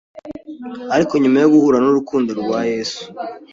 [0.95, 3.01] Ariko nyuma yo guhura n’urukundo rwa Yesu